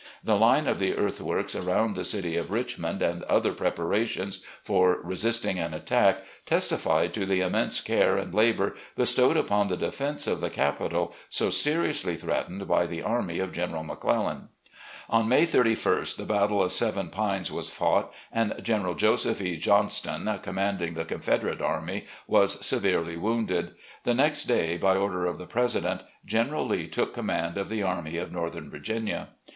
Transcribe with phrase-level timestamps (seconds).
[0.23, 5.75] The line of earthworks around the city of Richmond, and other preparations for resisting an
[5.75, 11.13] attack, testified to the immense care and labour bestowed upon the defense of the capital,
[11.29, 14.49] so seriously threatened by the army of General McClellan."
[15.07, 19.55] On May 31st, the battle of Seven Pines was fought, and General Joseph E.
[19.55, 23.75] Johnston, commanding the Con federate Army, was severely wounded.
[24.03, 28.17] The next day, by order of the President, General Lee took command of the Army
[28.17, 29.29] of Northern Virginia.